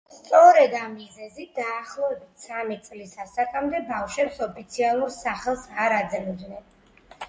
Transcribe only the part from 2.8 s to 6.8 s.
წლის ასაკამდე ბავშვებს ოფიციალურ სახელს არ აძლევდნენ.